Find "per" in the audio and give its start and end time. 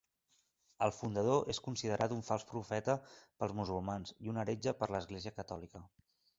4.83-4.93